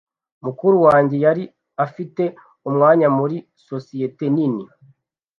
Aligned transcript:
Mukuru 0.45 0.77
wanjye 0.87 1.17
yari 1.25 1.43
afite 1.85 2.23
umwanya 2.67 3.07
muri 3.17 3.37
sosiyete 3.67 4.25
nini. 4.35 4.65